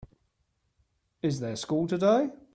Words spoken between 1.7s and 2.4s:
today?